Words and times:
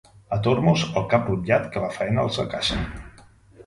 A 0.37 0.39
Tormos, 0.47 0.85
el 1.03 1.05
cap 1.13 1.29
rotllat, 1.33 1.71
que 1.77 1.87
la 1.87 1.93
faena 2.01 2.27
els 2.27 2.45
acaça. 2.49 2.85